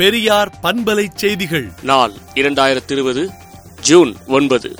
பெரியார் 0.00 0.52
பண்பலை 0.62 1.06
செய்திகள். 1.14 1.72
நாள் 1.82 2.12
இரண்டாயிரத்தி 2.34 2.92
இருபது 2.92 3.30
ஜூன் 3.80 4.16
ஒன்பது. 4.26 4.74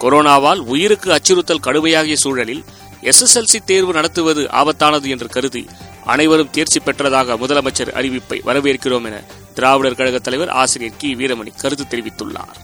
கொரோனாவால் 0.00 0.56
உயிருக்கு 0.56 1.12
அச்சுறுத்தல் 1.12 1.60
கடுமையாகிய 1.60 2.16
சூழலில் 2.16 2.64
எஸ்எஸ்எல்சி 3.02 3.64
தேர்வு 3.64 3.92
நடத்துவது 3.92 4.48
ஆபத்தானது 4.52 5.02
என்று 5.02 5.28
கருதி 5.28 5.66
அனைவரும் 6.04 6.50
தேர்ச்சி 6.50 6.80
பெற்றதாக 6.80 7.36
முதலமைச்சர் 7.36 7.92
அறிவிப்பை 7.94 8.40
வரவேற்கிறோம் 8.46 9.04
என 9.04 9.22
திராவிடர் 9.54 9.94
கழக 9.94 10.18
தலைவர் 10.18 10.48
ஆசிரியர் 10.48 10.96
கி. 10.96 11.14
வீரமணி 11.14 11.48
கருத்து 11.56 11.96
தெரிவித்துள்ளார். 11.96 12.56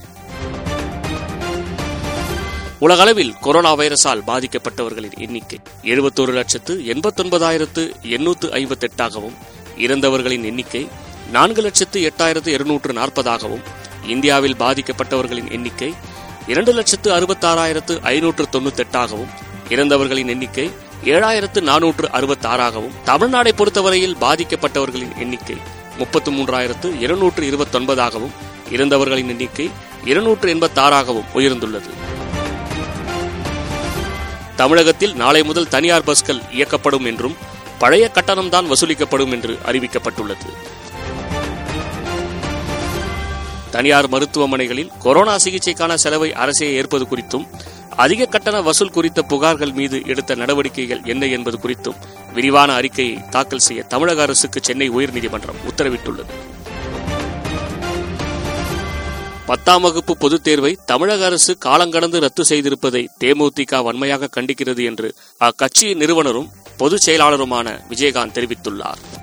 உலகளவில் 2.78 3.34
கொரோனா 3.40 3.76
வைரஸால் 3.76 4.22
பாதிக்கப்பட்டவர்களின் 4.26 5.18
எண்ணிக்கை 5.18 5.58
எழுபத்தோரு 5.82 6.32
லட்சத்து 6.32 6.82
எண்பத்தொன்பதாயிரத்து 6.86 8.02
எண்ணூற்று 8.02 8.48
ஐம்பத்தி 8.48 8.88
எட்டாகவும் 8.88 9.34
இறந்தவர்களின் 9.78 10.44
எண்ணிக்கை 10.44 11.06
நான்கு 11.30 11.62
லட்சத்து 11.62 11.98
எட்டாயிரத்து 12.00 12.46
இருநூற்று 12.46 12.92
நாற்பதாகவும் 12.92 13.64
இந்தியாவில் 14.06 14.56
பாதிக்கப்பட்டவர்களின் 14.56 15.50
எண்ணிக்கை 15.50 15.94
இரண்டு 16.46 16.72
லட்சத்து 16.72 17.08
அறுபத்தாறாயிரத்து 17.12 17.94
ஐநூற்று 18.02 18.44
தொண்ணூத்தி 18.52 18.84
எட்டாகவும் 18.84 19.32
இறந்தவர்களின் 19.68 20.28
எண்ணிக்கை 20.28 20.70
ஏழாயிரத்து 21.04 21.60
நானூற்று 21.60 22.06
அறுபத்தாறாகவும் 22.18 22.94
தமிழ்நாடை 23.04 23.52
பொறுத்தவரையில் 23.56 24.16
பாதிக்கப்பட்டவர்களின் 24.20 25.16
எண்ணிக்கை 25.18 25.56
முப்பத்து 25.98 26.30
மூன்றாயிரத்து 26.30 27.00
இருநூற்று 27.00 27.44
இருபத்தொன்பதாகவும் 27.50 28.34
இறந்தவர்களின் 28.70 29.28
எண்ணிக்கை 29.28 29.70
இருநூற்று 30.04 30.54
எண்பத்தாறாகவும் 30.54 31.28
உயர்ந்துள்ளது. 31.34 31.92
தமிழகத்தில் 34.56 35.14
நாளை 35.14 35.42
முதல் 35.42 35.68
தனியார் 35.68 36.04
பஸ்கள் 36.04 36.42
இயக்கப்படும் 36.52 37.04
என்றும் 37.04 37.36
பழைய 37.78 38.10
கட்டணம்தான் 38.14 38.72
வசூலிக்கப்படும் 38.72 39.30
என்று 39.30 39.58
அறிவிக்கப்பட்டுள்ளது. 39.66 40.48
தனியார் 43.70 44.08
மருத்துவமனைகளில் 44.08 44.90
கொரோனா 44.98 45.36
சிகிச்சைக்கான 45.36 45.94
செலவை 45.94 46.32
அரசே 46.32 46.72
ஏற்பது 46.72 47.04
குறித்தும் 47.04 47.46
அதிக 47.96 48.26
கட்டண 48.26 48.60
வசூல் 48.60 48.90
குறித்த 48.90 49.24
புகார்கள் 49.28 49.72
மீது 49.72 50.02
எடுத்த 50.06 50.34
நடவடிக்கைகள் 50.34 51.00
என்ன 51.04 51.26
என்பது 51.26 51.58
குறித்தும் 51.58 51.96
விரிவான 52.32 52.74
அறிக்கையை 52.74 53.18
தாக்கல் 53.30 53.58
செய்ய 53.58 53.82
தமிழக 53.82 54.22
அரசுக்கு 54.22 54.60
சென்னை 54.62 54.90
உயர்நீதிமன்றம் 54.90 55.60
உத்தரவிட்டுள்ளது. 55.68 56.56
பத்தாம் 59.46 59.82
வகுப்பு 59.82 60.16
பொதுத் 60.16 60.44
தேர்வை 60.44 60.78
தமிழக 60.86 61.24
அரசு 61.24 61.58
காலங்கடந்து 61.64 62.20
ரத்து 62.20 62.42
செய்திருப்பதை 62.48 63.06
தேமுதிக 63.24 63.82
வன்மையாக 63.82 64.28
கண்டிக்கிறது 64.36 64.84
என்று 64.84 65.14
அக்கட்சியின் 65.40 65.96
நிறுவனரும் 65.96 66.48
பொதுச் 66.76 67.10
செயலாளருமான 67.10 67.80
விஜயகாந்த் 67.88 68.32
தெரிவித்துள்ளார். 68.32 69.17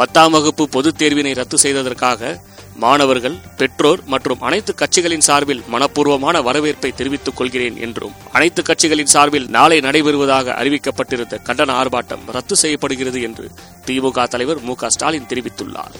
பத்தாம் 0.00 0.32
வகுப்பு 0.32 0.68
பொதுத் 0.68 1.02
தேர்வினை 1.02 1.34
ரத்து 1.34 1.58
செய்ததற்காக 1.58 2.40
மாணவர்கள் 2.76 3.34
பெற்றோர் 3.56 4.00
மற்றும் 4.04 4.40
அனைத்து 4.40 4.74
கட்சிகளின் 4.74 5.26
சார்பில் 5.28 5.62
மனப்பூர்வமான 5.72 6.42
வரவேற்பை 6.42 6.92
தெரிவித்துக் 6.92 7.36
கொள்கிறேன் 7.36 7.76
என்றும் 7.80 8.12
அனைத்து 8.32 8.62
கட்சிகளின் 8.62 9.10
சார்பில் 9.14 9.48
நாளை 9.48 9.78
நடைபெறுவதாக 9.78 10.54
அறிவிக்கப்பட்டிருந்த 10.62 11.40
கண்டன 11.48 11.74
ஆர்ப்பாட்டம் 11.80 12.24
ரத்து 12.26 12.56
செய்யப்படுகிறது 12.56 13.22
என்று 13.22 13.50
திமுக 13.86 14.28
தலைவர் 14.28 14.60
மு 14.60 14.74
ஸ்டாலின் 14.86 15.26
தெரிவித்துள்ளார். 15.28 15.96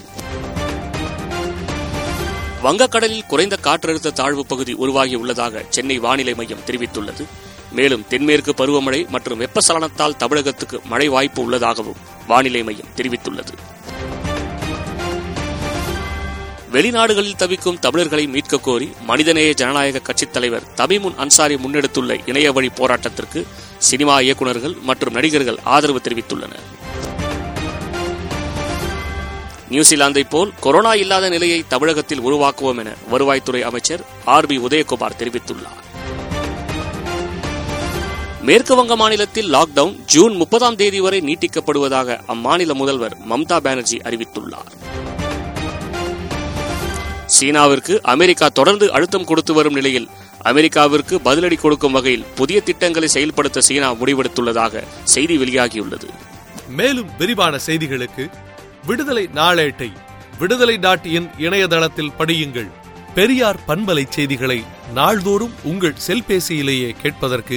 வங்கக்கடலில் 2.63 3.27
குறைந்த 3.27 3.59
காற்றழுத்த 3.63 4.13
தாழ்வு 4.13 4.47
பகுதி 4.47 4.75
உருவாகியுள்ளதாக 4.75 5.65
சென்னை 5.69 5.99
வானிலை 5.99 6.35
மையம் 6.35 6.65
தெரிவித்துள்ளது. 6.67 7.27
மேலும் 7.73 8.07
தென்மேற்கு 8.09 8.53
பருவமழை 8.57 9.09
மற்றும் 9.09 9.41
வெப்பசலனத்தால் 9.41 10.17
தமிழகத்துக்கு 10.17 10.81
மழை 10.85 11.09
வாய்ப்பு 11.09 11.43
உள்ளதாகவும் 11.43 12.01
வானிலை 12.27 12.63
மையம் 12.63 12.89
தெரிவித்துள்ளது. 12.97 13.55
வெளிநாடுகளில் 16.73 17.37
தவிக்கும் 17.37 17.79
தமிழர்களை 17.79 18.27
மீட்க 18.27 18.59
கோரி 18.59 18.93
மனிதநேய 19.07 19.53
ஜனநாயக 19.53 19.99
கட்சித் 19.99 20.33
தலைவர் 20.33 20.63
தமிமுன் 20.77 21.15
அன்சாரி 21.15 21.55
முன்னெடுத்துள்ள 21.55 22.29
இணைய 22.29 22.53
வழி 22.53 22.69
போராட்டத்திற்கு 22.69 23.47
சினிமா 23.79 24.21
இயக்குநர்கள் 24.21 24.77
மற்றும் 24.83 25.13
நடிகர்கள் 25.13 25.59
ஆதரவு 25.65 26.01
தெரிவித்துள்ளனர். 26.05 26.67
நியூசிலாந்தை 29.71 30.25
போல் 30.29 30.53
கொரோனா 30.61 30.95
இல்லாத 30.95 31.29
நிலையை 31.29 31.65
தமிழகத்தில் 31.69 32.21
உருவாக்குவோம் 32.21 32.79
என 32.79 32.93
வருவாய்த்துறை 33.13 33.61
அமைச்சர் 33.61 34.05
ஆர் 34.25 34.47
பி 34.47 34.59
உதயகுமார் 34.59 35.19
தெரிவித்துள்ளார். 35.19 35.83
மேற்கு 38.43 38.75
வங்க 38.75 38.97
மாநிலத்தில் 38.97 39.53
லாக்டவுன் 39.53 39.97
ஜூன் 40.07 40.37
முப்பதாம் 40.37 40.77
தேதி 40.77 41.01
வரை 41.01 41.21
நீட்டிக்கப்படுவதாக 41.21 42.21
அம்மாநில 42.29 42.73
முதல்வர் 42.73 43.17
மம்தா 43.29 43.61
பானர்ஜி 43.61 43.97
அறிவித்துள்ளார். 43.97 44.80
சீனாவிற்கு 47.41 47.95
அமெரிக்கா 48.15 48.49
தொடர்ந்து 48.49 48.87
அழுத்தம் 48.93 49.25
கொடுத்து 49.25 49.53
வரும் 49.55 49.77
நிலையில் 49.79 50.09
அமெரிக்காவிற்கு 50.51 51.15
பதிலடி 51.25 51.57
கொடுக்கும் 51.61 51.93
வகையில் 51.93 52.27
புதிய 52.35 52.59
திட்டங்களை 52.61 53.09
செயல்படுத்த 53.09 53.61
சீனா 53.61 53.89
முடிவெடுத்துள்ளதாக 53.93 54.83
செய்தி 55.15 55.37
வெளியாகியுள்ளது. 55.39 56.09
மேலும் 56.79 57.11
விரிவான 57.19 57.55
செய்திகளுக்கு 57.67 58.25
விடுதலை 58.87 59.25
நாளேட்டை 59.35 59.91
விடுதலை 60.39 60.77
டாட் 60.77 61.07
இன் 61.17 61.29
இணையதளத்தில் 61.39 62.15
படியுங்கள். 62.19 62.71
பெரியார் 63.15 63.59
பண்பலை 63.69 64.05
செய்திகளை 64.09 64.59
நாள்தோறும் 64.95 65.55
உங்கள் 65.63 66.01
செல்பேசியிலேயே 66.07 66.91
கேட்பதற்கு 67.03 67.57